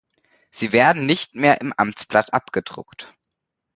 Sie 0.49 0.71
werden 0.73 1.05
nicht 1.05 1.35
mehr 1.35 1.61
im 1.61 1.73
Amtsblatt 1.77 2.33
abgedruckt. 2.33 3.13